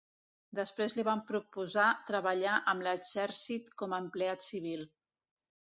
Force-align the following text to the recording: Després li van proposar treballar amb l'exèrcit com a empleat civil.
Després 0.59 0.95
li 0.99 1.03
van 1.07 1.21
proposar 1.27 1.85
treballar 2.09 2.57
amb 2.75 2.87
l'exèrcit 2.89 3.71
com 3.83 3.97
a 3.99 4.03
empleat 4.07 4.51
civil. 4.51 4.85